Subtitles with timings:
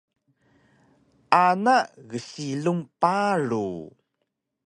[1.45, 1.75] Ana
[2.09, 3.67] gsilung paru